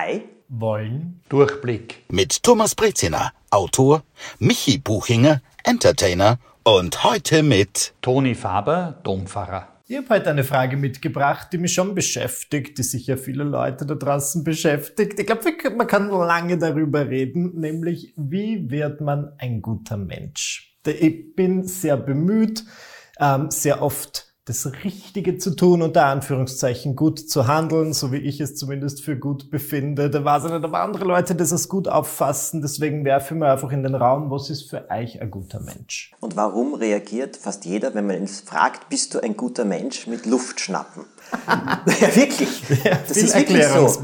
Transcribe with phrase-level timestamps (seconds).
[0.00, 4.02] Ei wollen Durchblick mit Thomas Breziner, Autor,
[4.38, 9.68] Michi Buchinger, Entertainer und heute mit Toni Faber, Dompfarrer.
[9.88, 13.94] Ich habe heute eine Frage mitgebracht, die mich schon beschäftigt, die sicher viele Leute da
[13.94, 15.20] draußen beschäftigt.
[15.20, 20.78] Ich glaube, man kann lange darüber reden, nämlich wie wird man ein guter Mensch?
[20.86, 22.64] Ich bin sehr bemüht,
[23.18, 28.40] ähm, sehr oft das Richtige zu tun, unter Anführungszeichen gut zu handeln, so wie ich
[28.40, 30.08] es zumindest für gut befinde.
[30.08, 32.62] Da weiß ich nicht, aber andere Leute das als gut auffassen.
[32.62, 36.12] Deswegen werfe ich mir einfach in den Raum, was ist für euch ein guter Mensch?
[36.20, 40.24] Und warum reagiert fast jeder, wenn man ihn fragt, bist du ein guter Mensch, mit
[40.24, 41.04] Luftschnappen?
[42.00, 42.62] ja, wirklich.
[42.82, 44.00] Ja, das ist wirklich so.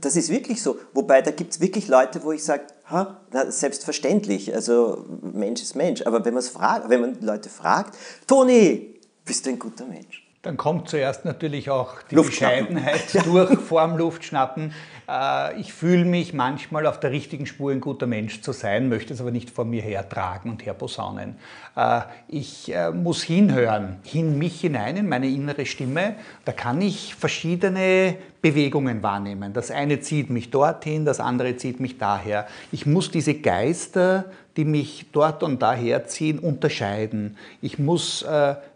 [0.00, 0.78] Das ist wirklich so.
[0.94, 6.02] Wobei, da gibt es wirklich Leute, wo ich sage, ha, selbstverständlich, also Mensch ist Mensch.
[6.02, 7.96] Aber wenn, fragt, wenn man Leute fragt,
[8.26, 8.92] Toni,
[9.24, 10.22] bist du ein guter Mensch?
[10.42, 13.22] Dann kommt zuerst natürlich auch die Bescheidenheit ja.
[13.22, 14.74] durch vorm Luftschnappen.
[15.08, 19.14] Äh, ich fühle mich manchmal auf der richtigen Spur, ein guter Mensch zu sein, möchte
[19.14, 21.36] es aber nicht vor mir hertragen und herposaunen.
[21.76, 26.16] Äh, ich äh, muss hinhören, in mich hinein, in meine innere Stimme.
[26.44, 29.52] Da kann ich verschiedene Bewegungen wahrnehmen.
[29.52, 32.48] Das eine zieht mich dorthin, das andere zieht mich daher.
[32.72, 34.26] Ich muss diese Geister,
[34.56, 37.38] die mich dort und daher ziehen, unterscheiden.
[37.62, 38.26] Ich muss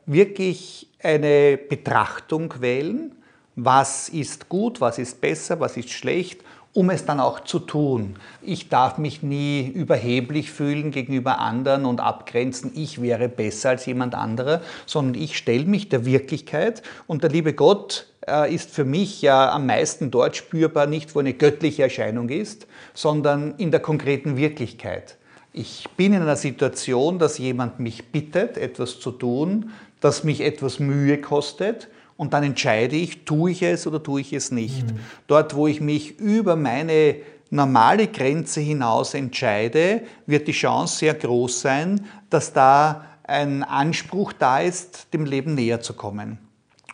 [0.06, 3.12] wirklich eine Betrachtung wählen,
[3.56, 6.42] was ist gut, was ist besser, was ist schlecht,
[6.72, 8.16] um es dann auch zu tun.
[8.42, 14.14] Ich darf mich nie überheblich fühlen gegenüber anderen und abgrenzen, ich wäre besser als jemand
[14.14, 19.22] anderer, sondern ich stelle mich der Wirklichkeit und der liebe Gott äh, ist für mich
[19.22, 24.36] ja am meisten dort spürbar, nicht wo eine göttliche Erscheinung ist, sondern in der konkreten
[24.36, 25.16] Wirklichkeit.
[25.52, 30.78] Ich bin in einer Situation, dass jemand mich bittet, etwas zu tun, das mich etwas
[30.78, 34.86] Mühe kostet und dann entscheide ich, tue ich es oder tue ich es nicht.
[34.86, 34.98] Mhm.
[35.26, 37.16] Dort, wo ich mich über meine
[37.50, 44.60] normale Grenze hinaus entscheide, wird die Chance sehr groß sein, dass da ein Anspruch da
[44.60, 46.38] ist, dem Leben näher zu kommen.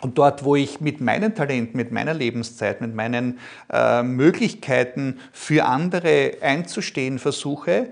[0.02, 3.38] Und dort, wo ich mit meinen Talenten, mit meiner Lebenszeit, mit meinen
[3.72, 7.86] äh, Möglichkeiten für andere einzustehen versuche,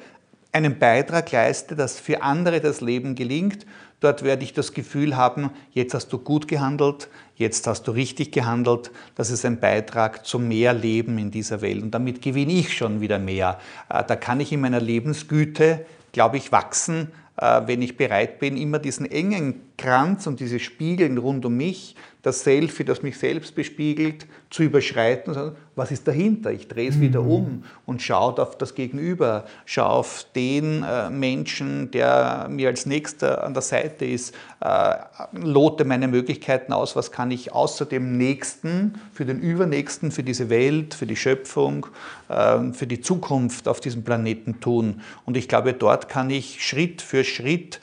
[0.51, 3.65] einen Beitrag leiste, dass für andere das Leben gelingt,
[4.01, 8.33] dort werde ich das Gefühl haben, jetzt hast du gut gehandelt, jetzt hast du richtig
[8.33, 12.77] gehandelt, das ist ein Beitrag zu mehr Leben in dieser Welt und damit gewinne ich
[12.77, 13.61] schon wieder mehr.
[13.89, 18.57] Äh, da kann ich in meiner Lebensgüte, glaube ich, wachsen, äh, wenn ich bereit bin,
[18.57, 23.55] immer diesen engen Kranz und diese Spiegeln rund um mich das Selfie, das mich selbst
[23.55, 26.53] bespiegelt, zu überschreiten sagen, was ist dahinter?
[26.53, 27.01] Ich drehe es mhm.
[27.01, 32.85] wieder um und schaue auf das Gegenüber, schaue auf den äh, Menschen, der mir als
[32.85, 34.97] nächster an der Seite ist, äh,
[35.33, 40.51] lote meine Möglichkeiten aus, was kann ich außer dem Nächsten, für den Übernächsten, für diese
[40.51, 41.87] Welt, für die Schöpfung,
[42.29, 45.01] äh, für die Zukunft auf diesem Planeten tun.
[45.25, 47.81] Und ich glaube, dort kann ich Schritt für Schritt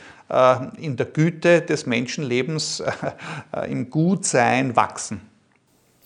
[0.78, 2.82] in der Güte des Menschenlebens,
[3.54, 5.22] äh, im Gutsein wachsen.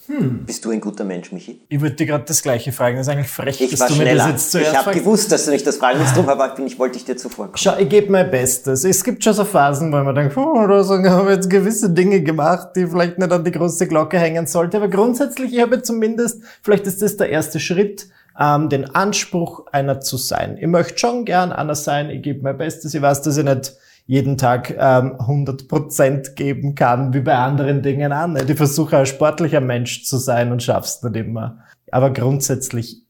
[0.08, 0.46] Hm.
[0.46, 1.62] Bist du ein guter Mensch, Michi?
[1.70, 2.98] Ich würde dir gerade das Gleiche fragen.
[2.98, 4.12] Das ist eigentlich frech, ich dass war du schneller.
[4.12, 6.58] mir das jetzt zuerst Ich habe gewusst, dass du nicht das fragen willst, darum aber
[6.66, 7.58] ich wollte ich dir zuvor kommen.
[7.58, 8.84] Schau, ich gebe mein Bestes.
[8.84, 11.92] Es gibt schon so Phasen, wo man denkt, oh, oder so, ich habe jetzt gewisse
[11.92, 14.78] Dinge gemacht, die vielleicht nicht an die große Glocke hängen sollte.
[14.78, 18.08] Aber grundsätzlich, ich habe zumindest, vielleicht ist das der erste Schritt,
[18.40, 20.58] ähm, den Anspruch, einer zu sein.
[20.60, 22.94] Ich möchte schon gern einer sein, ich gebe mein Bestes.
[22.94, 23.76] Ich weiß, dass ich nicht
[24.06, 28.38] jeden Tag ähm, 100 Prozent geben kann, wie bei anderen Dingen an.
[28.48, 31.60] Ich versuche ein sportlicher Mensch zu sein und schaff's nicht immer.
[31.92, 33.06] Aber grundsätzlich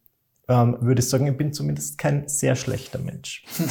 [0.48, 3.44] ähm, würde ich sagen, ich bin zumindest kein sehr schlechter Mensch.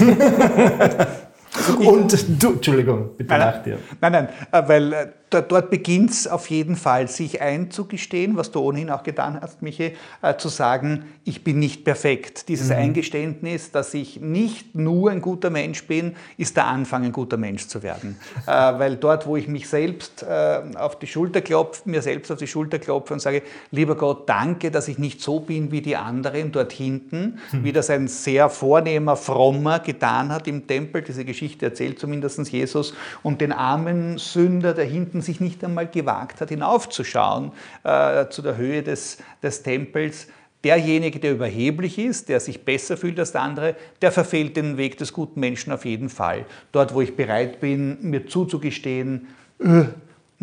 [1.79, 3.79] und du, Entschuldigung, bitte nein, nach dir.
[4.01, 8.91] Nein, nein, äh, weil dort beginnt es auf jeden Fall, sich einzugestehen, was du ohnehin
[8.91, 12.49] auch getan hast, Michi, äh, zu sagen, ich bin nicht perfekt.
[12.49, 12.77] Dieses mhm.
[12.77, 17.69] Eingeständnis, dass ich nicht nur ein guter Mensch bin, ist der Anfang, ein guter Mensch
[17.69, 18.19] zu werden.
[18.47, 22.39] äh, weil dort, wo ich mich selbst äh, auf die Schulter klopfe, mir selbst auf
[22.39, 25.97] die Schulter klopfe und sage, lieber Gott, danke, dass ich nicht so bin wie die
[25.97, 27.65] anderen dort hinten, mhm.
[27.65, 32.95] wie das ein sehr vornehmer, frommer getan hat im Tempel, diese Geschichte erzählt zumindest Jesus,
[33.23, 37.53] und den armen Sünder, der hinten Minuten sich nicht einmal gewagt hat, hinaufzuschauen
[37.85, 40.29] äh, zu der Höhe des, des Tempels.
[40.65, 44.99] Derjenige, der überheblich ist, der sich besser fühlt als der andere, der verfehlt den Weg
[44.99, 46.45] des guten Menschen auf jeden Fall.
[46.73, 49.29] Dort, wo ich bereit bin, mir zuzugestehen,
[49.61, 49.85] äh,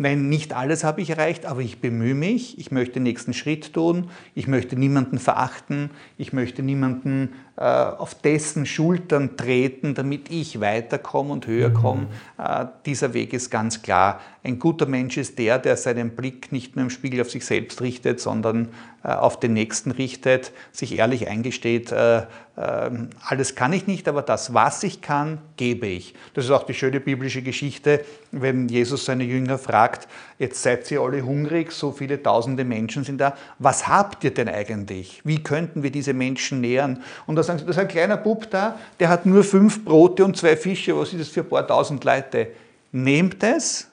[0.00, 3.72] Nein, nicht alles habe ich erreicht, aber ich bemühe mich, ich möchte den nächsten Schritt
[3.72, 11.32] tun, ich möchte niemanden verachten, ich möchte niemanden auf dessen Schultern treten, damit ich weiterkomme
[11.32, 12.02] und höher komme.
[12.02, 12.44] Mhm.
[12.44, 16.76] Äh, dieser Weg ist ganz klar Ein guter Mensch ist der, der seinen Blick nicht
[16.76, 18.68] nur im Spiegel auf sich selbst richtet, sondern
[19.02, 22.22] äh, auf den Nächsten richtet, sich ehrlich eingesteht, äh,
[22.56, 26.14] alles kann ich nicht, aber das, was ich kann, gebe ich.
[26.34, 30.08] Das ist auch die schöne biblische Geschichte, wenn Jesus seine Jünger fragt,
[30.40, 34.48] jetzt seid ihr alle hungrig, so viele tausende Menschen sind da, was habt ihr denn
[34.48, 35.20] eigentlich?
[35.22, 37.04] Wie könnten wir diese Menschen nähern?
[37.28, 40.36] Und da sagen das ist ein kleiner Bub da, der hat nur fünf Brote und
[40.36, 42.48] zwei Fische, was ist das für ein paar tausend Leute?
[42.92, 43.88] Nehmt es,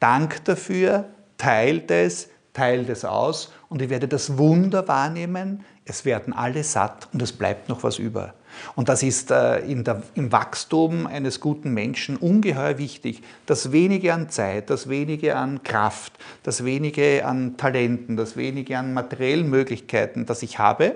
[0.00, 1.04] dankt dafür,
[1.38, 7.08] teilt es, teilt es aus und ihr werdet das Wunder wahrnehmen, es werden alle satt
[7.12, 8.34] und es bleibt noch was über.
[8.74, 13.22] Und das ist äh, der, im Wachstum eines guten Menschen ungeheuer wichtig.
[13.44, 16.12] Das wenige an Zeit, das wenige an Kraft,
[16.42, 20.94] das wenige an Talenten, das wenige an materiellen Möglichkeiten, das ich habe,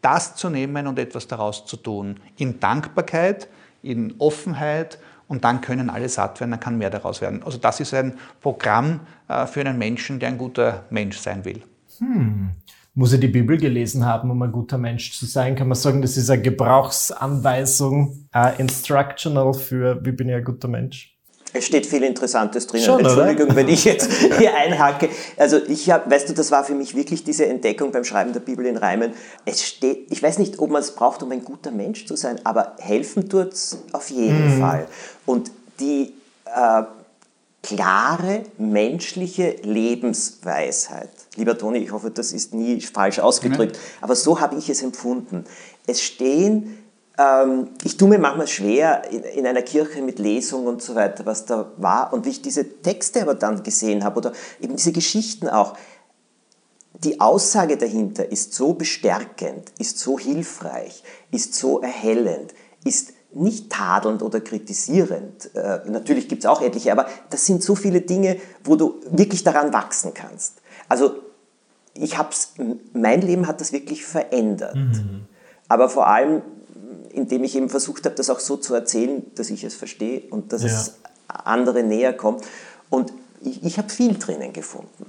[0.00, 2.20] das zu nehmen und etwas daraus zu tun.
[2.36, 3.48] In Dankbarkeit,
[3.82, 4.98] in Offenheit
[5.28, 7.42] und dann können alle satt werden, dann kann mehr daraus werden.
[7.42, 11.62] Also das ist ein Programm äh, für einen Menschen, der ein guter Mensch sein will.
[11.98, 12.50] Hm
[12.94, 15.56] muss er die Bibel gelesen haben, um ein guter Mensch zu sein?
[15.56, 20.68] Kann man sagen, das ist eine Gebrauchsanweisung, uh, instructional für, wie bin ich ein guter
[20.68, 21.13] Mensch?
[21.54, 22.82] Es steht viel Interessantes drin.
[22.82, 23.56] Schon, Entschuldigung, oder?
[23.56, 25.08] wenn ich jetzt hier einhacke.
[25.36, 28.40] Also ich habe, weißt du, das war für mich wirklich diese Entdeckung beim Schreiben der
[28.40, 29.12] Bibel in Reimen.
[29.44, 32.40] Es steht, ich weiß nicht, ob man es braucht, um ein guter Mensch zu sein,
[32.42, 34.60] aber helfen tut es auf jeden mhm.
[34.60, 34.88] Fall.
[35.26, 36.12] Und die
[36.46, 36.82] äh,
[37.62, 41.10] klare menschliche Lebensweisheit.
[41.36, 44.04] Lieber Toni, ich hoffe, das ist nie falsch ausgedrückt, mhm.
[44.04, 45.44] aber so habe ich es empfunden.
[45.86, 46.83] Es stehen,
[47.84, 51.46] ich tue mir manchmal schwer in, in, einer Kirche mit Lesung und so weiter, was
[51.46, 52.12] da war.
[52.12, 55.76] Und wie ich diese Texte aber dann gesehen habe oder eben diese Geschichten auch,
[56.92, 62.52] die Aussage dahinter ist so bestärkend, ist so hilfreich, ist so erhellend,
[62.84, 65.54] ist nicht tadelnd oder kritisierend.
[65.54, 69.44] Äh, natürlich gibt es auch etliche, aber das sind so viele Dinge, wo du wirklich
[69.44, 70.62] daran wachsen kannst.
[70.88, 71.16] Also
[71.94, 72.54] ich hab's,
[72.92, 74.74] mein Leben hat das wirklich verändert.
[74.74, 75.26] Mhm.
[75.68, 76.42] Aber vor allem,
[77.14, 80.52] indem ich eben versucht habe, das auch so zu erzählen, dass ich es verstehe und
[80.52, 80.68] dass ja.
[80.68, 80.94] es
[81.28, 82.44] andere näher kommt.
[82.90, 85.06] Und ich, ich habe viel drinnen gefunden.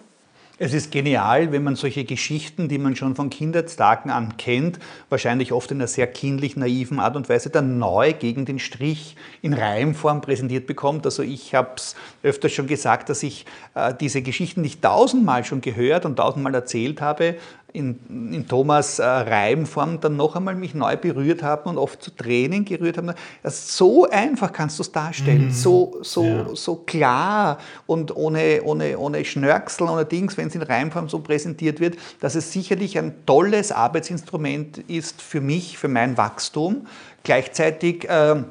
[0.57, 4.80] Es ist genial, wenn man solche Geschichten, die man schon von Kindheitstagen an kennt,
[5.10, 9.18] wahrscheinlich oft in einer sehr kindlich naiven Art und Weise dann neu gegen den Strich
[9.42, 11.06] in Reimform präsentiert bekommt.
[11.06, 15.60] Also ich habe es öfters schon gesagt, dass ich äh, diese Geschichten nicht tausendmal schon
[15.60, 17.36] gehört und tausendmal erzählt habe,
[17.75, 22.12] in, in Thomas äh, Reimform dann noch einmal mich neu berührt haben und oft zu
[22.12, 23.13] Tränen gerührt haben.
[23.44, 25.51] so einfach kannst du es darstellen, mhm.
[25.51, 26.45] so, so, ja.
[26.54, 31.80] so klar und ohne, ohne, ohne Schnörksel, ohne Dings, wenn es in Reimform so präsentiert
[31.80, 36.88] wird, dass es sicherlich ein tolles Arbeitsinstrument ist für mich, für mein Wachstum.
[37.24, 38.44] Gleichzeitig äh,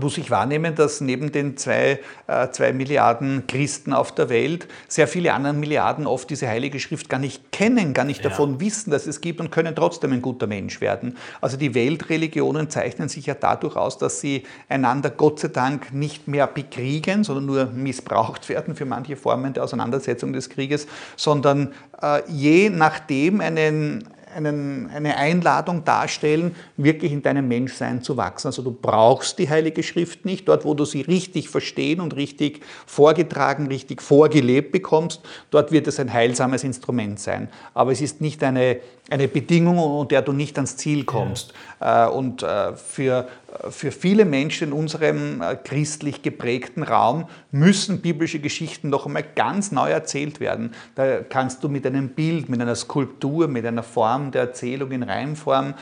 [0.00, 5.08] muss ich wahrnehmen, dass neben den zwei, äh, zwei Milliarden Christen auf der Welt sehr
[5.08, 8.30] viele andere Milliarden oft diese Heilige Schrift gar nicht kennen, gar nicht ja.
[8.30, 11.16] davon wissen, dass es gibt und können trotzdem ein guter Mensch werden.
[11.40, 16.28] Also die Weltreligionen zeichnen sich ja dadurch aus, dass sie einander Gott sei Dank nicht
[16.28, 21.72] mehr bekriegen, sondern nur missbraucht werden für manche Formen der Auseinandersetzung des Krieges, sondern
[22.02, 28.48] äh, je nachdem einen, einen, eine Einladung darstellen, wirklich in deinem Menschsein zu wachsen.
[28.48, 30.46] Also du brauchst die Heilige Schrift nicht.
[30.46, 35.98] Dort, wo du sie richtig verstehen und richtig vorgetragen, richtig vorgelebt bekommst, dort wird es
[35.98, 37.48] ein heilsames Instrument sein.
[37.74, 38.78] Aber es ist nicht eine,
[39.10, 41.52] eine Bedingung, unter der du nicht ans Ziel kommst.
[41.80, 42.06] Ja.
[42.06, 43.28] Äh, und äh, für,
[43.70, 49.72] für viele Menschen in unserem äh, christlich geprägten Raum müssen biblische Geschichten noch einmal ganz
[49.72, 50.72] neu erzählt werden.
[50.94, 55.02] Da kannst du mit einem Bild, mit einer Skulptur, mit einer Form der Erzählung in
[55.02, 55.74] Reimform,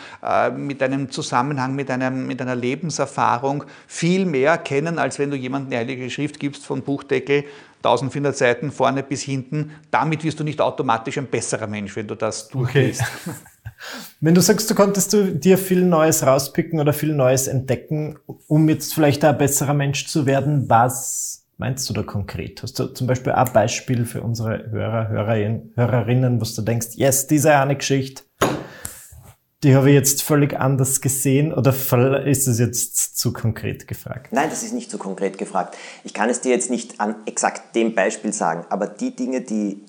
[0.56, 5.72] mit einem Zusammenhang, mit, einem, mit einer Lebenserfahrung viel mehr erkennen, als wenn du jemandem
[5.72, 7.44] eine heilige Schrift gibst vom Buchdeckel
[7.84, 9.72] 1400 Seiten vorne bis hinten.
[9.90, 13.02] Damit wirst du nicht automatisch ein besserer Mensch, wenn du das durchliest.
[13.26, 13.36] Okay.
[14.20, 18.68] Wenn du sagst, du konntest du dir viel Neues rauspicken oder viel Neues entdecken, um
[18.68, 22.62] jetzt vielleicht ein besserer Mensch zu werden, was meinst du da konkret?
[22.62, 27.26] Hast du zum Beispiel ein Beispiel für unsere Hörer, Hörerinnen, Hörerinnen wo du denkst, yes,
[27.26, 28.22] diese eine Geschichte,
[29.62, 31.72] die habe ich jetzt völlig anders gesehen oder
[32.26, 34.28] ist es jetzt zu konkret gefragt?
[34.30, 35.76] Nein, das ist nicht zu konkret gefragt.
[36.04, 39.82] Ich kann es dir jetzt nicht an exakt dem Beispiel sagen, aber die Dinge, die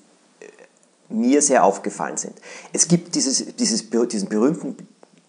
[1.09, 2.33] mir sehr aufgefallen sind.
[2.73, 4.75] Es gibt dieses, dieses, diesen berühmten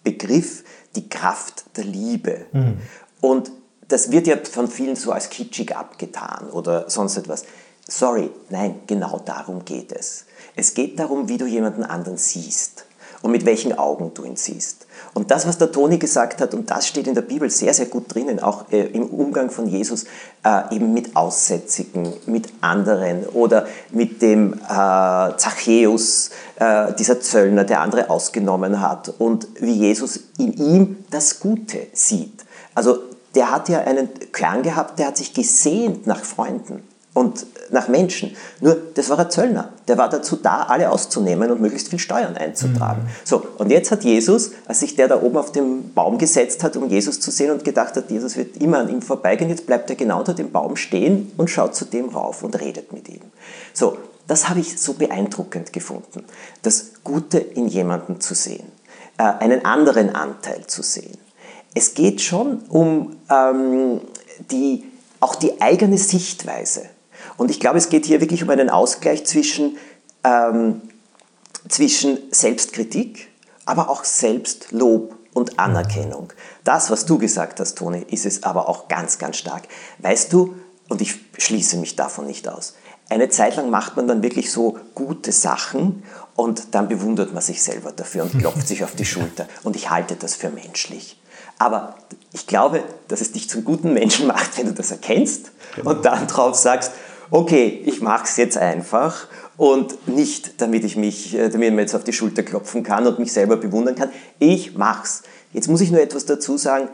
[0.03, 0.63] Begriff,
[0.95, 2.45] die Kraft der Liebe.
[2.51, 2.77] Mhm.
[3.21, 3.51] Und
[3.87, 7.45] das wird ja von vielen so als kitschig abgetan oder sonst etwas.
[7.87, 10.25] Sorry, nein, genau darum geht es.
[10.55, 12.87] Es geht darum, wie du jemanden anderen siehst.
[13.21, 14.86] und mit welchen Augen du ihn siehst.
[15.13, 17.87] Und das, was der Toni gesagt hat, und das steht in der Bibel sehr, sehr
[17.87, 20.05] gut drinnen, auch äh, im Umgang von Jesus,
[20.43, 27.81] äh, eben mit Aussätzigen, mit anderen oder mit dem äh, Zachäus, äh, dieser Zöllner, der
[27.81, 32.45] andere ausgenommen hat und wie Jesus in ihm das Gute sieht.
[32.75, 32.99] Also
[33.35, 36.83] der hat ja einen Klang gehabt, der hat sich gesehnt nach Freunden
[37.17, 38.35] und nach Menschen.
[38.61, 39.69] Nur, das war ein Zöllner.
[39.87, 43.03] Der war dazu da, alle auszunehmen und möglichst viel Steuern einzutragen.
[43.03, 43.09] Mhm.
[43.23, 46.77] So, und jetzt hat Jesus, als sich der da oben auf dem Baum gesetzt hat,
[46.77, 49.89] um Jesus zu sehen und gedacht hat, Jesus wird immer an ihm vorbeigehen, jetzt bleibt
[49.89, 53.21] er genau unter dem Baum stehen und schaut zu dem rauf und redet mit ihm.
[53.73, 53.97] So,
[54.27, 56.23] das habe ich so beeindruckend gefunden,
[56.61, 58.67] das Gute in jemandem zu sehen,
[59.17, 61.17] äh, einen anderen Anteil zu sehen.
[61.73, 64.01] Es geht schon um ähm,
[64.51, 64.83] die,
[65.19, 66.83] auch die eigene Sichtweise.
[67.37, 69.77] Und ich glaube, es geht hier wirklich um einen Ausgleich zwischen,
[70.23, 70.81] ähm,
[71.69, 73.29] zwischen Selbstkritik,
[73.65, 76.33] aber auch Selbstlob und Anerkennung.
[76.63, 79.67] Das, was du gesagt hast, Toni, ist es aber auch ganz, ganz stark.
[79.99, 80.55] Weißt du,
[80.89, 82.73] und ich schließe mich davon nicht aus,
[83.09, 86.03] eine Zeit lang macht man dann wirklich so gute Sachen
[86.35, 89.47] und dann bewundert man sich selber dafür und klopft sich auf die Schulter.
[89.63, 91.19] Und ich halte das für menschlich.
[91.57, 91.95] Aber
[92.33, 95.91] ich glaube, dass es dich zum guten Menschen macht, wenn du das erkennst genau.
[95.91, 96.91] und dann drauf sagst,
[97.31, 101.95] okay, ich mache es jetzt einfach und nicht, damit ich mich, äh, damit mir jetzt
[101.95, 104.09] auf die Schulter klopfen kann und mich selber bewundern kann.
[104.39, 105.23] Ich mach's.
[105.53, 106.89] Jetzt muss ich nur etwas dazu sagen.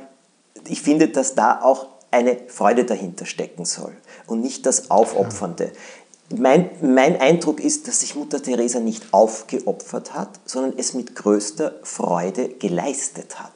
[0.68, 3.92] Ich finde, dass da auch eine Freude dahinter stecken soll
[4.28, 5.72] und nicht das Aufopfernde.
[6.36, 11.74] Mein, mein Eindruck ist, dass sich Mutter Teresa nicht aufgeopfert hat, sondern es mit größter
[11.84, 13.52] Freude geleistet hat.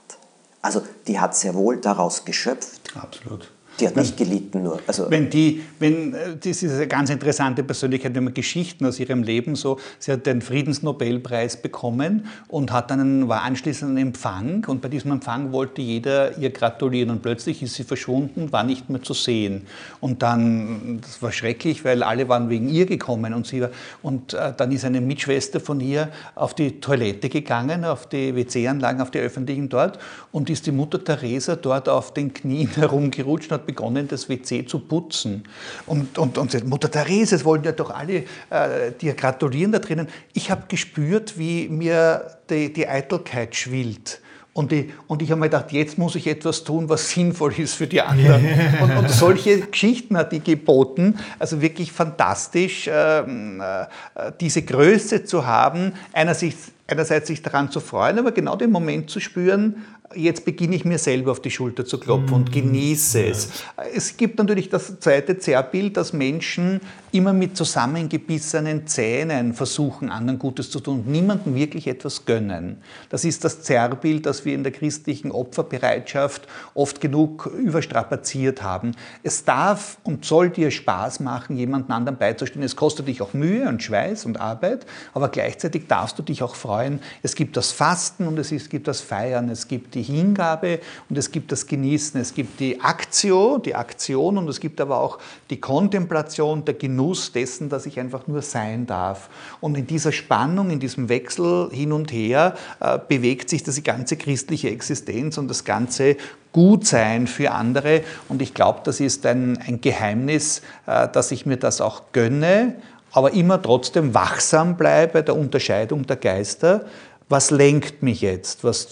[0.61, 2.95] Also die hat sehr wohl daraus geschöpft.
[2.95, 3.51] Absolut.
[3.79, 4.79] Die hat nicht gelitten nur.
[4.87, 8.99] Also wenn die, wenn, äh, das ist eine ganz interessante Persönlichkeit, wenn man Geschichten aus
[8.99, 14.65] ihrem Leben so, sie hat den Friedensnobelpreis bekommen und hat einen, war anschließend ein Empfang
[14.67, 18.89] und bei diesem Empfang wollte jeder ihr gratulieren und plötzlich ist sie verschwunden, war nicht
[18.89, 19.67] mehr zu sehen.
[19.99, 23.69] Und dann, das war schrecklich, weil alle waren wegen ihr gekommen und sie war,
[24.01, 29.01] und äh, dann ist eine Mitschwester von ihr auf die Toilette gegangen, auf die WC-Anlagen,
[29.01, 29.99] auf die öffentlichen dort
[30.31, 34.79] und ist die Mutter Teresa dort auf den Knien herumgerutscht hat begonnen, das WC zu
[34.79, 35.43] putzen.
[35.85, 40.07] Und, und, und Mutter Therese, es wollten ja doch alle äh, dir gratulieren da drinnen.
[40.33, 44.21] Ich habe gespürt, wie mir die, die Eitelkeit schwillt.
[44.57, 47.75] Und ich, und ich habe mir gedacht, jetzt muss ich etwas tun, was sinnvoll ist
[47.75, 48.43] für die anderen.
[48.81, 51.19] Und, und solche Geschichten hat die geboten.
[51.37, 58.17] Also wirklich fantastisch, ähm, äh, diese Größe zu haben, einerseits, einerseits sich daran zu freuen,
[58.17, 61.99] aber genau den Moment zu spüren, jetzt beginne ich mir selber auf die Schulter zu
[61.99, 62.53] klopfen und mhm.
[62.53, 63.49] genieße es.
[63.93, 66.79] Es gibt natürlich das zweite Zerrbild, dass Menschen
[67.17, 72.77] immer mit zusammengebissenen Zähnen versuchen, anderen Gutes zu tun und niemandem wirklich etwas gönnen.
[73.09, 78.91] Das ist das Zerrbild, das wir in der christlichen Opferbereitschaft oft genug überstrapaziert haben.
[79.23, 82.61] Es darf und soll dir Spaß machen, jemandem anderen beizustehen.
[82.61, 86.53] Es kostet dich auch Mühe und Schweiß und Arbeit, aber gleichzeitig darfst du dich auch
[86.53, 86.99] freuen.
[87.23, 91.31] Es gibt das Fasten und es gibt das Feiern, es gibt die Hingabe und es
[91.31, 95.17] gibt das Genießen, es gibt die Aktio, die Aktion und es gibt aber auch
[95.49, 99.29] die Kontemplation, der Genuss dessen, dass ich einfach nur sein darf.
[99.59, 104.17] Und in dieser Spannung, in diesem Wechsel hin und her äh, bewegt sich das ganze
[104.17, 106.17] christliche Existenz und das ganze
[106.51, 108.01] Gutsein für andere.
[108.29, 112.75] Und ich glaube, das ist ein, ein Geheimnis, äh, dass ich mir das auch gönne,
[113.11, 116.85] aber immer trotzdem wachsam bleibe der Unterscheidung der Geister.
[117.29, 118.63] Was lenkt mich jetzt?
[118.63, 118.85] Was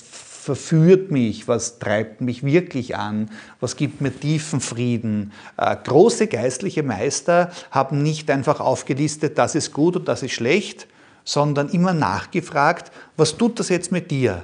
[0.46, 5.34] verführt mich, was treibt mich wirklich an, was gibt mir tiefen Frieden.
[5.58, 10.86] Äh, große geistliche Meister haben nicht einfach aufgelistet, das ist gut und das ist schlecht,
[11.24, 14.44] sondern immer nachgefragt, was tut das jetzt mit dir?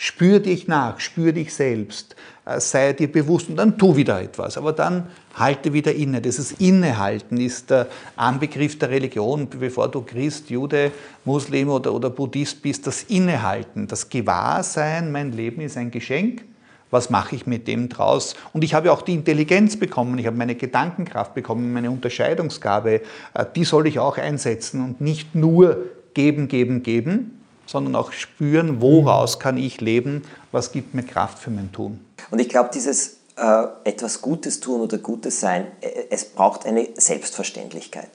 [0.00, 2.14] Spür dich nach, spür dich selbst,
[2.46, 4.56] äh, sei dir bewusst und dann tu wieder etwas.
[4.56, 6.20] Aber dann halte wieder inne.
[6.20, 10.92] Dieses Innehalten ist der Anbegriff der Religion, bevor du Christ, Jude,
[11.24, 16.44] Muslim oder, oder Buddhist bist, das Innehalten, das Gewahrsein, mein Leben ist ein Geschenk.
[16.92, 18.36] Was mache ich mit dem draus?
[18.52, 23.00] Und ich habe auch die Intelligenz bekommen, ich habe meine Gedankenkraft bekommen, meine Unterscheidungsgabe,
[23.34, 27.37] äh, die soll ich auch einsetzen und nicht nur geben, geben, geben,
[27.68, 30.22] sondern auch spüren, woraus kann ich leben,
[30.52, 32.00] was gibt mir Kraft für mein Tun.
[32.30, 36.88] Und ich glaube, dieses äh, etwas Gutes tun oder Gutes sein, äh, es braucht eine
[36.96, 38.08] Selbstverständlichkeit.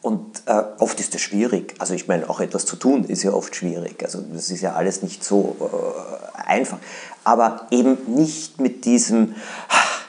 [0.00, 1.74] Und äh, oft ist es schwierig.
[1.78, 4.02] Also ich meine, auch etwas zu tun ist ja oft schwierig.
[4.02, 6.78] Also das ist ja alles nicht so äh, einfach.
[7.24, 9.34] Aber eben nicht mit diesem,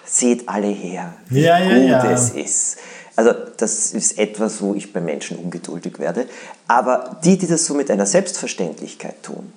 [0.06, 2.12] seht alle her, wie ja, gut ja, ja.
[2.12, 2.78] es ist.
[3.16, 6.28] Also das ist etwas, wo ich bei Menschen ungeduldig werde.
[6.68, 9.52] Aber die, die das so mit einer Selbstverständlichkeit tun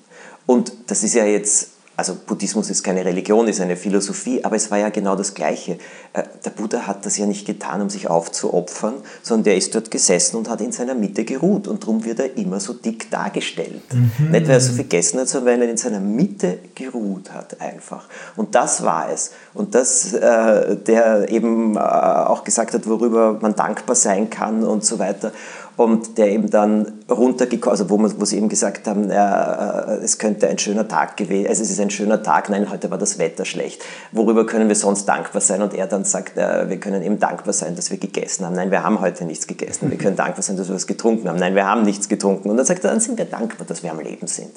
[0.46, 4.70] Und das ist ja jetzt also Buddhismus ist keine Religion, ist eine Philosophie, aber es
[4.70, 5.78] war ja genau das Gleiche.
[6.12, 9.90] Äh, der Buddha hat das ja nicht getan, um sich aufzuopfern, sondern der ist dort
[9.90, 13.82] gesessen und hat in seiner Mitte geruht und darum wird er immer so dick dargestellt.
[13.92, 14.30] Mhm.
[14.30, 17.60] Nicht, weil er so viel gegessen hat, sondern weil er in seiner Mitte geruht hat
[17.60, 18.08] einfach.
[18.36, 19.30] Und das war es.
[19.54, 24.84] Und das, äh, der eben äh, auch gesagt hat, worüber man dankbar sein kann und
[24.84, 25.32] so weiter
[25.76, 30.18] und der eben dann runtergekommen, also wo, man, wo sie eben gesagt haben, äh, es
[30.18, 33.18] könnte ein schöner Tag gewesen, also es ist ein schöner Tag, nein, heute war das
[33.18, 33.82] Wetter schlecht.
[34.12, 35.62] Worüber können wir sonst dankbar sein?
[35.62, 38.54] Und er dann sagt, äh, wir können eben dankbar sein, dass wir gegessen haben.
[38.54, 39.90] Nein, wir haben heute nichts gegessen.
[39.90, 41.38] Wir können dankbar sein, dass wir was getrunken haben.
[41.38, 42.50] Nein, wir haben nichts getrunken.
[42.50, 44.52] Und dann sagt er, dann sind wir dankbar, dass wir am Leben sind.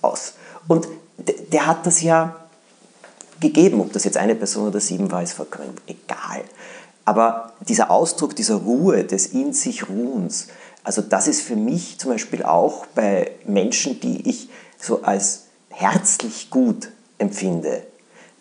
[0.00, 0.34] Aus.
[0.66, 2.34] Und der hat das ja
[3.38, 6.42] gegeben, ob das jetzt eine Person oder sieben war, ist vollkommen egal.
[7.04, 10.48] Aber dieser Ausdruck dieser Ruhe, des in sich Ruhens,
[10.84, 16.50] also das ist für mich zum Beispiel auch bei Menschen, die ich so als herzlich
[16.50, 17.84] gut empfinde,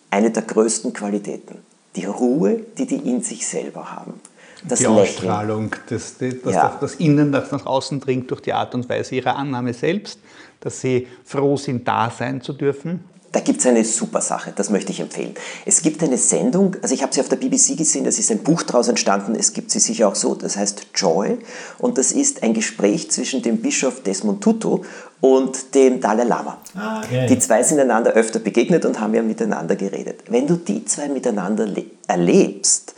[0.10, 1.60] eine der größten Qualitäten.
[1.96, 4.20] Die Ruhe, die die in sich selber haben.
[4.63, 5.00] Das die Lächeln.
[5.00, 6.77] Ausstrahlung, das, das, ja.
[6.80, 10.20] das Innen, das nach außen dringt durch die Art und Weise ihrer Annahme selbst,
[10.60, 14.69] dass sie froh sind, da sein zu dürfen da gibt es eine super Sache, das
[14.69, 15.35] möchte ich empfehlen.
[15.65, 18.39] Es gibt eine Sendung, also ich habe sie auf der BBC gesehen, das ist ein
[18.39, 21.38] Buch daraus entstanden, es gibt sie sicher auch so, das heißt Joy
[21.77, 24.81] und das ist ein Gespräch zwischen dem Bischof Desmond Tutu
[25.21, 26.57] und dem Dalai Lama.
[26.75, 27.27] Ah, okay.
[27.27, 30.23] Die zwei sind einander öfter begegnet und haben ja miteinander geredet.
[30.27, 31.67] Wenn du die zwei miteinander
[32.07, 32.95] erlebst,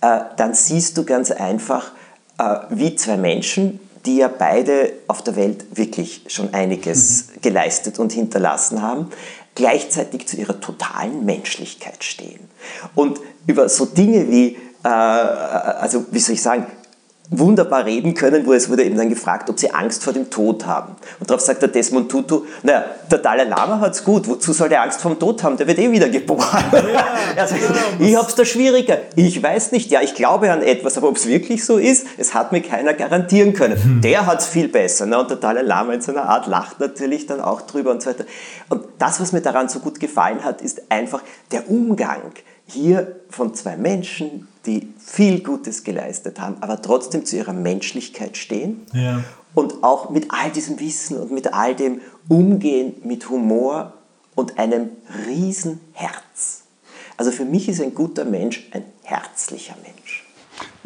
[0.00, 1.92] äh, dann siehst du ganz einfach,
[2.38, 7.40] äh, wie zwei Menschen, die ja beide auf der Welt wirklich schon einiges mhm.
[7.42, 9.10] geleistet und hinterlassen haben,
[9.56, 12.48] gleichzeitig zu ihrer totalen Menschlichkeit stehen.
[12.94, 16.66] Und über so Dinge wie, äh, also wie soll ich sagen,
[17.30, 20.64] wunderbar reden können, wo es wurde eben dann gefragt, ob sie Angst vor dem Tod
[20.64, 20.94] haben.
[21.18, 24.82] Und darauf sagt der Desmond Tutu, naja, der Dalai Lama hat's gut, wozu soll der
[24.82, 25.56] Angst vor dem Tod haben?
[25.56, 26.64] Der wird eh wieder geboren.
[26.72, 27.06] Ja,
[27.36, 28.98] er sagt, genau, ich hab's da schwieriger.
[29.16, 32.32] Ich weiß nicht, ja, ich glaube an etwas, aber ob es wirklich so ist, es
[32.32, 33.82] hat mir keiner garantieren können.
[33.82, 34.00] Hm.
[34.02, 35.06] Der hat's viel besser.
[35.06, 35.18] Ne?
[35.18, 38.24] Und der Dalai Lama in seiner Art lacht natürlich dann auch drüber und so weiter.
[38.68, 42.32] Und das, was mir daran so gut gefallen hat, ist einfach der Umgang
[42.66, 48.86] hier von zwei Menschen, die viel Gutes geleistet haben, aber trotzdem zu ihrer Menschlichkeit stehen
[48.92, 49.22] ja.
[49.54, 53.94] und auch mit all diesem Wissen und mit all dem Umgehen mit Humor
[54.34, 54.90] und einem
[55.26, 56.64] riesen Herz.
[57.16, 59.95] Also für mich ist ein guter Mensch ein herzlicher Mensch.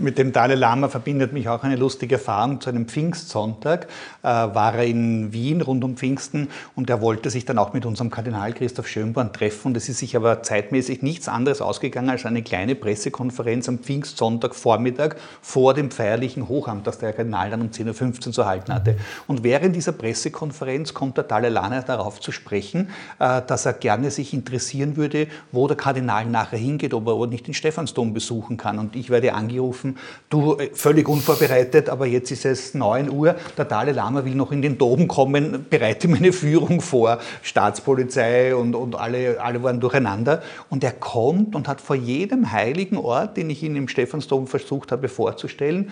[0.01, 2.59] Mit dem Dalai Lama verbindet mich auch eine lustige Erfahrung.
[2.63, 3.87] Zu einem Pfingstsonntag
[4.23, 7.85] äh, war er in Wien rund um Pfingsten und er wollte sich dann auch mit
[7.85, 9.75] unserem Kardinal Christoph Schönborn treffen.
[9.75, 15.75] Das ist sich aber zeitmäßig nichts anderes ausgegangen als eine kleine Pressekonferenz am Pfingstsonntagvormittag vor
[15.75, 18.97] dem feierlichen Hochamt, das der Kardinal dann um 10.15 Uhr zu halten hatte.
[19.27, 24.11] Und während dieser Pressekonferenz kommt der Dalai Lama darauf zu sprechen, äh, dass er gerne
[24.11, 28.79] sich interessieren würde, wo der Kardinal nachher hingeht, ob er nicht den Stephansdom besuchen kann.
[28.79, 29.97] Und ich werde angerufen, angerufen,
[30.29, 34.53] du äh, völlig unvorbereitet, aber jetzt ist es 9 Uhr, der Dalai Lama will noch
[34.53, 39.81] in den Dom kommen, bereite mir eine Führung vor, Staatspolizei und, und alle, alle waren
[39.81, 40.43] durcheinander.
[40.69, 44.93] Und er kommt und hat vor jedem heiligen Ort, den ich ihm im Stephansdom versucht
[44.93, 45.91] habe vorzustellen,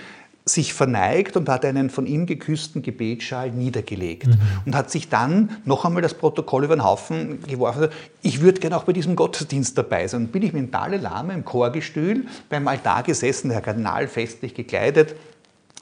[0.49, 4.39] sich verneigt und hat einen von ihm geküssten Gebetsschal niedergelegt mhm.
[4.67, 7.89] und hat sich dann noch einmal das Protokoll über den Haufen geworfen.
[8.23, 10.23] Ich würde gerne auch bei diesem Gottesdienst dabei sein.
[10.23, 14.55] Und bin ich mit dem Dalai Lama im Chorgestühl beim Altar gesessen, der Kardinal festlich
[14.55, 15.15] gekleidet,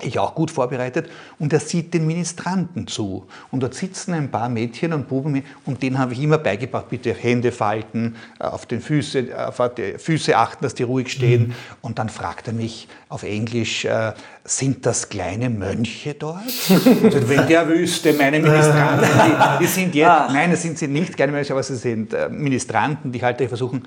[0.02, 3.26] ich auch gut vorbereitet und er sieht den Ministranten zu.
[3.50, 7.14] Und dort sitzen ein paar Mädchen und Buben und denen habe ich immer beigebracht, bitte
[7.14, 11.48] Hände falten, äh, auf, den Füße, auf die Füße achten, dass die ruhig stehen.
[11.48, 11.54] Mhm.
[11.80, 14.12] Und dann fragt er mich auf Englisch, äh,
[14.44, 16.42] sind das kleine Mönche dort?
[16.44, 20.28] also, wenn der wüsste, meine Ministranten, die, die sind jetzt, ah.
[20.30, 23.82] nein, das sind sie nicht kleine Mönche, aber sie sind äh, Ministranten, die halt versuchen,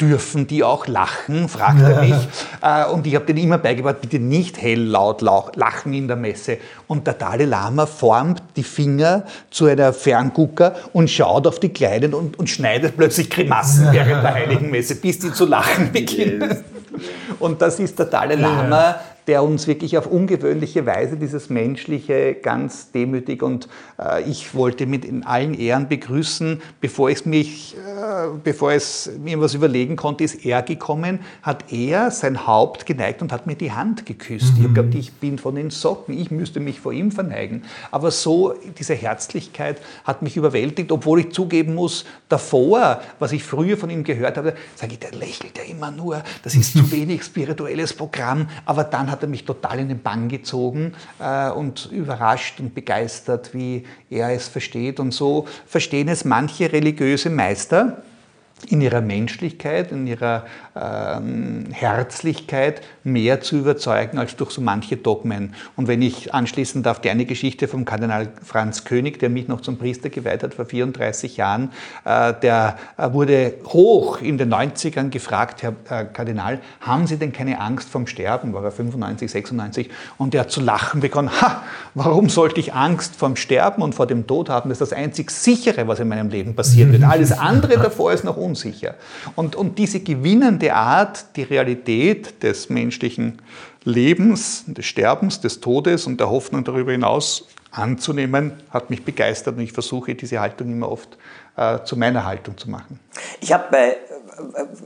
[0.00, 2.14] dürfen die auch lachen, fragt er mich.
[2.62, 6.58] Äh, und ich habe denen immer beigebracht, bitte nicht hell laut lachen in der Messe.
[6.88, 12.12] Und der Dalai Lama formt die Finger zu einer Ferngucker und schaut auf die Kleinen
[12.12, 16.62] und, und schneidet plötzlich Grimassen während der Heiligen Messe, bis die zu lachen beginnen.
[17.38, 18.96] Und das ist der Dalai Lama,
[19.30, 25.04] der uns wirklich auf ungewöhnliche Weise dieses Menschliche ganz demütig und äh, ich wollte mit
[25.04, 30.44] in allen Ehren begrüßen, bevor ich mich, äh, bevor es mir was überlegen konnte, ist
[30.44, 34.58] er gekommen, hat er sein Haupt geneigt und hat mir die Hand geküsst.
[34.58, 34.72] Mhm.
[34.72, 37.62] Ich habe ich bin von den Socken, ich müsste mich vor ihm verneigen.
[37.92, 43.76] Aber so, diese Herzlichkeit hat mich überwältigt, obwohl ich zugeben muss, davor, was ich früher
[43.76, 47.22] von ihm gehört habe, sage ich, der lächelt ja immer nur, das ist zu wenig
[47.22, 51.90] spirituelles Programm, aber dann hat hat er mich total in den Bann gezogen äh, und
[51.92, 54.98] überrascht und begeistert, wie er es versteht.
[54.98, 58.02] Und so verstehen es manche religiöse Meister
[58.68, 60.44] in ihrer Menschlichkeit, in ihrer
[60.76, 65.54] ähm, Herzlichkeit mehr zu überzeugen als durch so manche Dogmen.
[65.76, 69.60] Und wenn ich anschließen darf, die eine Geschichte vom Kardinal Franz König, der mich noch
[69.60, 71.70] zum Priester geweiht hat vor 34 Jahren,
[72.04, 77.32] äh, der äh, wurde hoch in den 90ern gefragt, Herr äh, Kardinal, haben Sie denn
[77.32, 78.52] keine Angst vom Sterben?
[78.52, 79.90] War er 95, 96?
[80.18, 81.62] Und er hat zu lachen begonnen, ha,
[81.94, 84.68] warum sollte ich Angst vom Sterben und vor dem Tod haben?
[84.68, 87.04] Das ist das einzig sichere, was in meinem Leben passieren wird.
[87.04, 88.94] Alles andere davor ist noch unsicher.
[89.36, 93.40] Und, und diese gewinnende Art, die Realität des menschlichen
[93.84, 99.62] Lebens, des Sterbens, des Todes und der Hoffnung darüber hinaus anzunehmen, hat mich begeistert und
[99.62, 101.16] ich versuche diese Haltung immer oft
[101.56, 102.98] äh, zu meiner Haltung zu machen.
[103.40, 103.96] Ich habe bei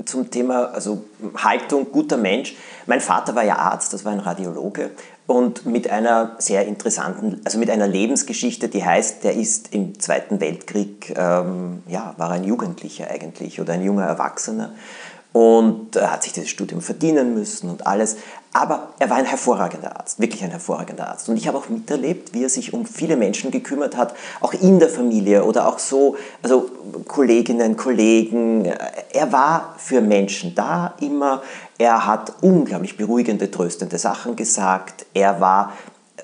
[0.04, 1.04] zum Thema also
[1.36, 2.56] Haltung guter Mensch.
[2.86, 4.90] Mein Vater war ja Arzt, das war ein Radiologe
[5.26, 10.40] und mit einer sehr interessanten, also mit einer Lebensgeschichte, die heißt, der ist im Zweiten
[10.40, 14.72] Weltkrieg, ähm, ja, war ein Jugendlicher eigentlich oder ein junger Erwachsener
[15.34, 18.18] und hat sich dieses Studium verdienen müssen und alles.
[18.52, 21.28] Aber er war ein hervorragender Arzt, wirklich ein hervorragender Arzt.
[21.28, 24.78] Und ich habe auch miterlebt, wie er sich um viele Menschen gekümmert hat, auch in
[24.78, 26.70] der Familie oder auch so, also
[27.08, 28.72] Kolleginnen, Kollegen.
[29.12, 31.42] Er war für Menschen da immer.
[31.78, 35.04] Er hat unglaublich beruhigende, tröstende Sachen gesagt.
[35.14, 35.72] Er war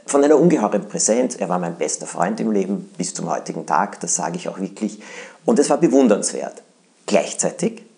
[0.06, 1.34] von einer ungeheuren Präsenz.
[1.34, 4.60] Er war mein bester Freund im Leben bis zum heutigen Tag, das sage ich auch
[4.60, 5.02] wirklich.
[5.44, 6.62] Und es war bewundernswert.
[7.06, 7.89] Gleichzeitig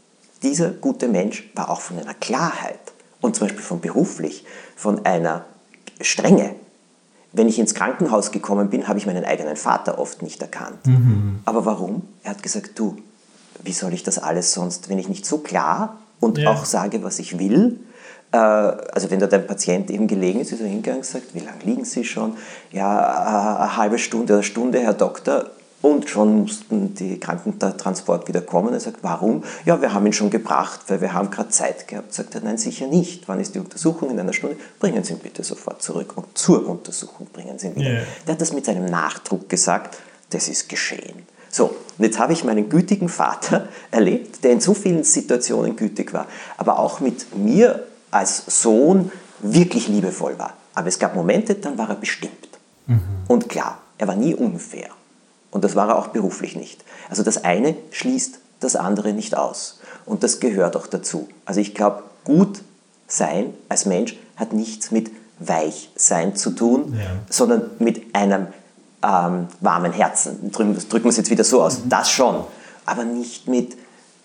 [0.43, 2.79] dieser gute Mensch war auch von einer Klarheit
[3.21, 4.45] und zum Beispiel von beruflich,
[4.77, 5.45] von einer
[6.01, 6.55] Strenge.
[7.33, 10.87] Wenn ich ins Krankenhaus gekommen bin, habe ich meinen eigenen Vater oft nicht erkannt.
[10.87, 11.41] Mhm.
[11.45, 12.03] Aber warum?
[12.25, 12.99] Er hat gesagt, du,
[13.63, 16.51] wie soll ich das alles sonst, wenn ich nicht so klar und ja.
[16.51, 17.81] auch sage, was ich will,
[18.33, 21.41] äh, also wenn da dein Patient eben gelegen ist, ist er hingegangen und sagt, wie
[21.41, 22.35] lange liegen Sie schon?
[22.73, 25.51] Ja, eine halbe Stunde oder Stunde, Herr Doktor.
[25.83, 28.73] Und schon mussten die Krankentransport wieder kommen.
[28.73, 29.43] Er sagt, warum?
[29.65, 32.15] Ja, wir haben ihn schon gebracht, weil wir haben gerade Zeit gehabt.
[32.15, 33.27] Sagt er, nein, sicher nicht.
[33.27, 34.11] Wann ist die Untersuchung?
[34.11, 34.57] In einer Stunde.
[34.79, 37.91] Bringen Sie ihn bitte sofort zurück und zur Untersuchung bringen Sie ihn wieder.
[37.91, 38.03] Yeah.
[38.27, 39.99] Der hat das mit seinem Nachdruck gesagt,
[40.31, 41.27] das ist geschehen.
[41.51, 41.65] So,
[41.99, 46.27] und jetzt habe ich meinen gütigen Vater erlebt, der in so vielen Situationen gütig war,
[46.57, 50.55] aber auch mit mir als Sohn wirklich liebevoll war.
[50.75, 52.33] Aber es gab Momente, dann war er bestimmt.
[52.87, 53.01] Mhm.
[53.27, 54.89] Und klar, er war nie unfair.
[55.53, 56.83] Und das war er auch beruflich nicht.
[57.09, 59.79] Also das eine schließt das andere nicht aus.
[60.07, 61.29] Und das gehört auch dazu.
[61.45, 62.63] Also ich glaube, gut
[63.07, 67.11] sein als Mensch hat nichts mit weich sein zu tun, ja.
[67.29, 68.49] sondern mit einem
[69.03, 70.51] ähm, warmen Herzen.
[70.51, 71.85] Drücken, drücken wir es jetzt wieder so aus.
[71.85, 71.89] Mhm.
[71.91, 72.45] Das schon.
[72.87, 73.77] Aber nicht mit,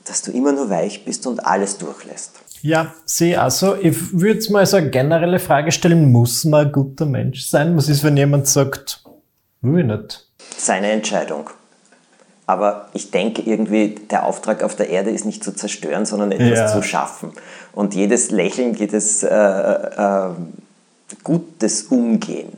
[0.05, 2.39] dass du immer nur weich bist und alles durchlässt.
[2.61, 3.75] Ja, sehe also.
[3.75, 7.77] Ich würde jetzt mal so eine generelle Frage stellen, muss man ein guter Mensch sein?
[7.77, 9.03] Was ist, wenn jemand sagt,
[9.61, 10.26] will ich nicht?
[10.55, 11.49] Seine Entscheidung.
[12.45, 16.57] Aber ich denke irgendwie, der Auftrag auf der Erde ist nicht zu zerstören, sondern etwas
[16.57, 16.67] ja.
[16.67, 17.33] zu schaffen.
[17.73, 20.29] Und jedes Lächeln, jedes äh, äh,
[21.23, 22.53] gutes Umgehen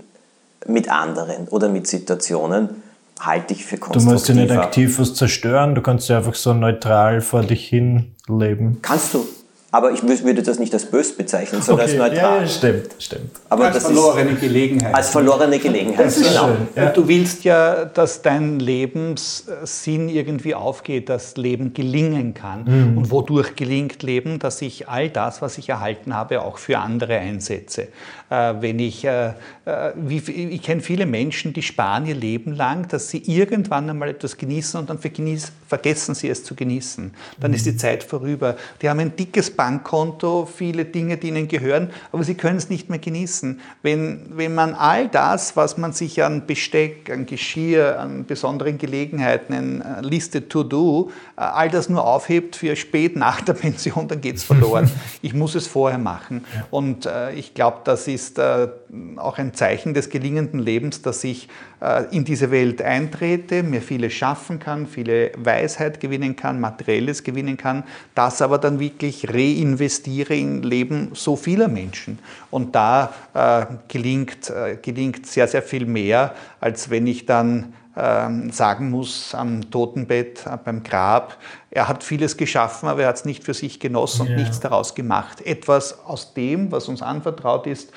[0.68, 2.84] mit anderen oder mit Situationen
[3.20, 4.06] halte ich für konstruktiv.
[4.06, 7.68] Du musst ja nicht aktiv was zerstören, du kannst ja einfach so neutral vor dich
[7.68, 8.78] hin leben.
[8.82, 9.28] Kannst du,
[9.72, 12.42] aber ich würde das nicht als bös bezeichnen, sondern okay, als neutral.
[12.42, 13.32] Ja, stimmt, stimmt.
[13.50, 14.96] Aber als verlorene Gelegenheit.
[14.96, 16.48] Als verlorene Gelegenheit, das ist genau.
[16.48, 16.90] Schön, ja.
[16.90, 22.64] Du willst ja, dass dein Lebenssinn irgendwie aufgeht, dass Leben gelingen kann.
[22.64, 22.98] Mhm.
[22.98, 24.40] Und wodurch gelingt Leben?
[24.40, 27.90] Dass ich all das, was ich erhalten habe, auch für andere einsetze.
[28.30, 29.30] Äh, wenn ich, äh,
[29.66, 34.10] äh wie, ich kenne viele Menschen, die sparen ihr Leben lang, dass sie irgendwann einmal
[34.10, 37.12] etwas genießen und dann vergessen sie es zu genießen.
[37.40, 37.56] Dann mhm.
[37.56, 38.56] ist die Zeit vorüber.
[38.82, 42.90] Die haben ein dickes Bankkonto, viele Dinge, die ihnen gehören, aber sie können es nicht
[42.90, 43.60] mehr genießen.
[43.82, 49.54] Wenn, wenn man all das, was man sich an Besteck, an Geschirr, an besonderen Gelegenheiten,
[49.54, 54.08] an äh, Liste to do, äh, all das nur aufhebt für spät nach der Pension,
[54.08, 54.90] dann geht es verloren.
[55.22, 56.46] ich muss es vorher machen.
[56.72, 58.70] Und äh, ich glaube, das ist äh,
[59.18, 61.48] auch ein Zeichen des gelingenden Lebens, dass ich
[61.82, 67.58] äh, in diese Welt eintrete, mir vieles schaffen kann, viele Weisheit gewinnen kann, materielles gewinnen
[67.58, 67.84] kann,
[68.16, 72.20] das aber dann wirklich reinvestiere in Leben so vieler Menschen.
[72.50, 78.52] Und da äh, gelingt, äh, gelingt sehr, sehr viel mehr, als wenn ich dann ähm,
[78.52, 81.38] sagen muss am Totenbett, beim Grab,
[81.70, 84.96] er hat vieles geschaffen, aber er hat es nicht für sich genossen und nichts daraus
[84.96, 85.42] gemacht.
[85.42, 87.92] Etwas aus dem, was uns anvertraut ist,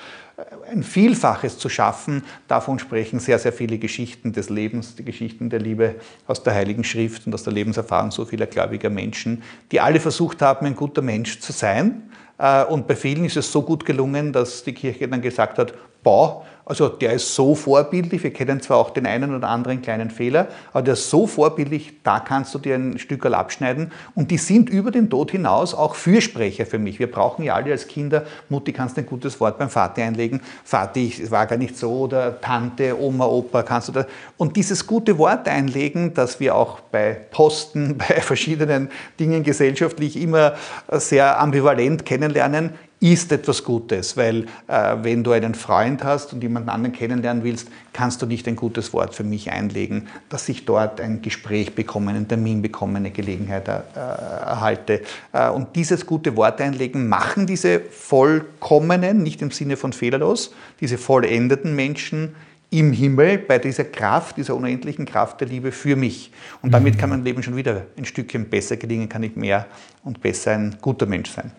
[0.71, 2.25] ein Vielfaches zu schaffen.
[2.49, 6.85] Davon sprechen sehr, sehr viele Geschichten des Lebens, die Geschichten der Liebe aus der Heiligen
[6.85, 11.03] Schrift und aus der Lebenserfahrung so vieler gläubiger Menschen, die alle versucht haben, ein guter
[11.03, 12.11] Mensch zu sein,
[12.42, 15.75] Äh, und bei vielen ist es so gut gelungen, dass die Kirche dann gesagt hat,
[16.03, 20.11] boah, also der ist so vorbildlich, wir kennen zwar auch den einen oder anderen kleinen
[20.11, 23.91] Fehler, aber der ist so vorbildlich, da kannst du dir ein Stück abschneiden.
[24.15, 27.01] Und die sind über den Tod hinaus auch Fürsprecher für mich.
[27.01, 30.41] Wir brauchen ja alle als Kinder, Mutti, kannst du ein gutes Wort beim Vater einlegen?
[30.65, 34.07] Vati, es war gar nicht so, oder Tante, Oma, Opa, kannst du das?
[34.37, 38.88] Und dieses gute Wort einlegen, das wir auch bei Posten, bei verschiedenen
[39.19, 40.55] Dingen gesellschaftlich immer
[40.91, 42.71] sehr ambivalent kennenlernen,
[43.03, 47.69] ist etwas Gutes, weil äh, wenn du einen Freund hast und jemanden anderen kennenlernen willst,
[47.93, 52.12] kannst du nicht ein gutes Wort für mich einlegen, dass ich dort ein Gespräch bekomme,
[52.12, 55.03] einen Termin bekomme, eine Gelegenheit äh, erhalte.
[55.33, 60.97] Äh, und dieses gute Wort einlegen machen diese vollkommenen, nicht im Sinne von fehlerlos, diese
[60.97, 62.37] vollendeten Menschen
[62.71, 66.31] im Himmel bei dieser Kraft, dieser unendlichen Kraft der Liebe für mich.
[66.62, 69.67] Und damit kann mein Leben schon wieder ein Stückchen besser gelingen, kann ich mehr
[70.05, 71.51] und besser ein guter Mensch sein.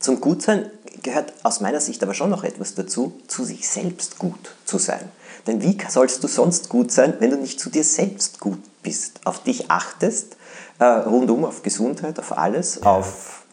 [0.00, 0.70] Zum Gutsein
[1.02, 5.08] gehört aus meiner Sicht aber schon noch etwas dazu, zu sich selbst gut zu sein.
[5.46, 9.20] Denn wie sollst du sonst gut sein, wenn du nicht zu dir selbst gut bist,
[9.24, 10.36] auf dich achtest,
[10.78, 13.44] äh, rundum auf Gesundheit, auf alles, auf,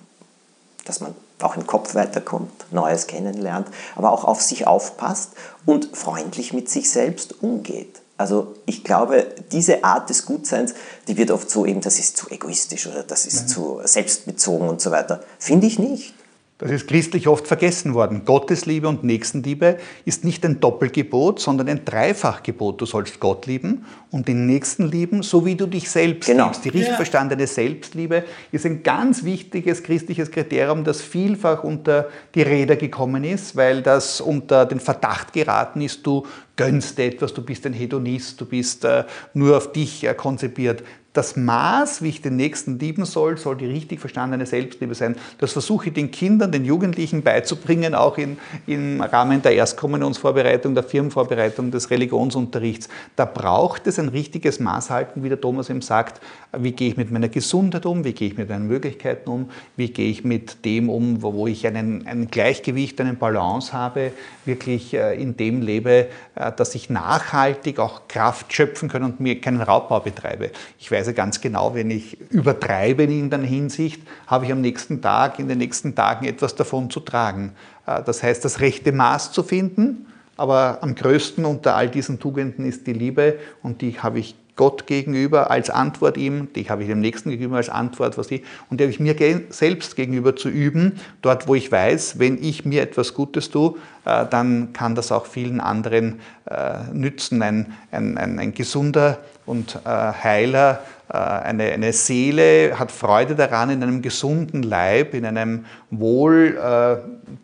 [0.84, 5.32] dass man auch im Kopf weiterkommt, Neues kennenlernt, aber auch auf sich aufpasst
[5.66, 8.02] und freundlich mit sich selbst umgeht.
[8.18, 10.74] Also ich glaube, diese Art des Gutseins,
[11.08, 13.48] die wird oft so eben, das ist zu egoistisch oder das ist Nein.
[13.50, 15.22] zu selbstbezogen und so weiter.
[15.38, 16.14] Finde ich nicht.
[16.58, 18.24] Das ist christlich oft vergessen worden.
[18.24, 22.80] Gottesliebe und Nächstenliebe ist nicht ein Doppelgebot, sondern ein Dreifachgebot.
[22.80, 26.46] Du sollst Gott lieben und den Nächsten lieben, so wie du dich selbst genau.
[26.46, 26.64] liebst.
[26.64, 26.96] Die richtig ja.
[26.96, 33.58] verstandene Selbstliebe ist ein ganz wichtiges christliches Kriterium, das vielfach unter die Räder gekommen ist,
[33.58, 38.46] weil das unter den Verdacht geraten ist, du gönnst etwas, du bist ein Hedonist, du
[38.46, 40.84] bist äh, nur auf dich äh, konzipiert
[41.16, 45.16] das Maß, wie ich den Nächsten lieben soll, soll die richtig verstandene Selbstliebe sein.
[45.38, 50.84] Das versuche ich den Kindern, den Jugendlichen beizubringen, auch in, im Rahmen der Erstkommunionsvorbereitung, der
[50.84, 52.90] Firmenvorbereitung, des Religionsunterrichts.
[53.16, 56.20] Da braucht es ein richtiges Maßhalten, wie der Thomas eben sagt.
[56.58, 58.04] Wie gehe ich mit meiner Gesundheit um?
[58.04, 59.50] Wie gehe ich mit meinen Möglichkeiten um?
[59.78, 64.12] Wie gehe ich mit dem um, wo ich einen, ein Gleichgewicht, eine Balance habe,
[64.44, 69.40] wirklich äh, in dem lebe, äh, dass ich nachhaltig auch Kraft schöpfen kann und mir
[69.40, 70.52] keinen Raubbau betreibe.
[70.78, 75.02] Ich weiß, weiß ganz genau, wenn ich übertreibe in der Hinsicht, habe ich am nächsten
[75.02, 77.54] Tag, in den nächsten Tagen etwas davon zu tragen.
[77.86, 82.66] Äh, das heißt, das rechte Maß zu finden, aber am größten unter all diesen Tugenden
[82.66, 86.88] ist die Liebe und die habe ich Gott gegenüber als Antwort ihm, die habe ich
[86.88, 90.48] dem Nächsten gegenüber als Antwort, was ich, und die habe ich mir selbst gegenüber zu
[90.48, 95.12] üben, dort wo ich weiß, wenn ich mir etwas Gutes tue, äh, dann kann das
[95.12, 97.42] auch vielen anderen äh, nützen.
[97.42, 103.70] Ein, ein, ein, ein gesunder und äh, heiler äh, eine, eine Seele hat Freude daran,
[103.70, 106.98] in einem gesunden Leib, in einem wohl äh,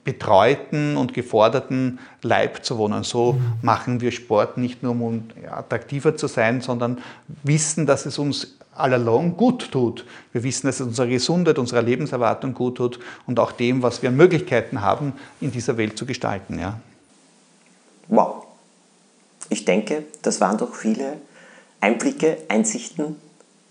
[0.04, 3.04] betreuten und geforderten Leib zu wohnen.
[3.04, 7.00] So machen wir Sport nicht nur, um attraktiver zu sein, sondern
[7.44, 10.06] wissen, dass es uns allalong gut tut.
[10.32, 14.10] Wir wissen, dass es unserer Gesundheit, unserer Lebenserwartung gut tut und auch dem, was wir
[14.10, 16.58] an Möglichkeiten haben, in dieser Welt zu gestalten.
[16.58, 16.80] Ja.
[18.08, 18.46] Wow.
[19.50, 21.18] Ich denke, das waren doch viele
[21.82, 23.16] Einblicke, Einsichten,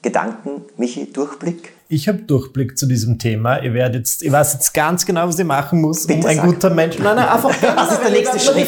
[0.03, 1.73] Gedanken, Michi, Durchblick?
[1.89, 3.63] Ich habe Durchblick zu diesem Thema.
[3.63, 6.37] Ich, werde jetzt, ich weiß jetzt ganz genau, was ich machen muss, Bitte um ein
[6.37, 6.47] sag.
[6.47, 6.99] guter Mensch.
[6.99, 8.67] Nein, nein, einfach Was ist der nächste Schritt?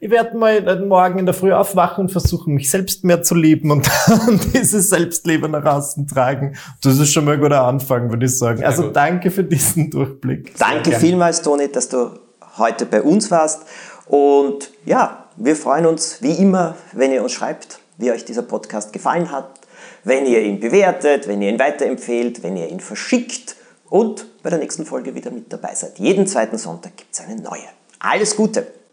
[0.00, 3.70] Ich werde mal morgen in der Früh aufwachen und versuchen, mich selbst mehr zu lieben
[3.70, 6.56] und dann dieses Selbstliebe nach außen tragen.
[6.82, 8.62] Das ist schon mal ein guter Anfang, würde ich sagen.
[8.64, 10.54] Also danke für diesen Durchblick.
[10.58, 12.10] Danke vielmals, Toni, dass du
[12.58, 13.62] heute bei uns warst.
[14.06, 18.92] Und ja, wir freuen uns wie immer, wenn ihr uns schreibt, wie euch dieser Podcast
[18.92, 19.60] gefallen hat
[20.04, 23.56] wenn ihr ihn bewertet, wenn ihr ihn weiterempfehlt, wenn ihr ihn verschickt
[23.88, 25.98] und bei der nächsten Folge wieder mit dabei seid.
[25.98, 27.68] Jeden zweiten Sonntag gibt es eine neue.
[27.98, 28.83] Alles Gute!